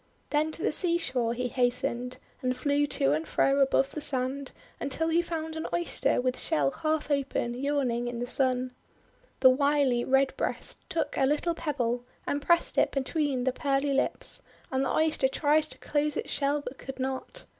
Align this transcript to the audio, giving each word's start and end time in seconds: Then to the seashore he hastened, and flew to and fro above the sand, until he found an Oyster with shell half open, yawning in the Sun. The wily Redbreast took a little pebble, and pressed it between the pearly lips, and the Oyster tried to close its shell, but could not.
Then 0.31 0.51
to 0.53 0.63
the 0.63 0.71
seashore 0.71 1.35
he 1.35 1.47
hastened, 1.47 2.17
and 2.41 2.57
flew 2.57 2.87
to 2.87 3.11
and 3.11 3.27
fro 3.27 3.59
above 3.59 3.91
the 3.91 4.01
sand, 4.01 4.51
until 4.79 5.09
he 5.09 5.21
found 5.21 5.55
an 5.55 5.67
Oyster 5.71 6.19
with 6.19 6.39
shell 6.39 6.71
half 6.71 7.11
open, 7.11 7.53
yawning 7.53 8.07
in 8.07 8.17
the 8.17 8.25
Sun. 8.25 8.71
The 9.41 9.51
wily 9.51 10.03
Redbreast 10.03 10.79
took 10.89 11.17
a 11.19 11.27
little 11.27 11.53
pebble, 11.53 12.03
and 12.25 12.41
pressed 12.41 12.79
it 12.79 12.89
between 12.89 13.43
the 13.43 13.53
pearly 13.53 13.93
lips, 13.93 14.41
and 14.71 14.83
the 14.83 14.91
Oyster 14.91 15.27
tried 15.27 15.65
to 15.65 15.77
close 15.77 16.17
its 16.17 16.31
shell, 16.31 16.61
but 16.61 16.79
could 16.79 16.97
not. 16.99 17.45